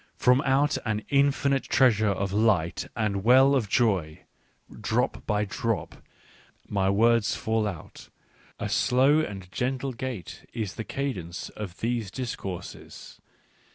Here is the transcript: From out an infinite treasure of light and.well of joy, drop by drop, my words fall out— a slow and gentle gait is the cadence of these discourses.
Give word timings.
From 0.17 0.41
out 0.41 0.79
an 0.83 1.03
infinite 1.09 1.65
treasure 1.65 2.09
of 2.09 2.33
light 2.33 2.87
and.well 2.95 3.53
of 3.53 3.69
joy, 3.69 4.21
drop 4.81 5.27
by 5.27 5.45
drop, 5.45 5.97
my 6.67 6.89
words 6.89 7.35
fall 7.35 7.67
out— 7.67 8.09
a 8.59 8.67
slow 8.67 9.19
and 9.19 9.51
gentle 9.51 9.93
gait 9.93 10.49
is 10.53 10.73
the 10.73 10.83
cadence 10.83 11.49
of 11.49 11.81
these 11.81 12.09
discourses. 12.09 13.21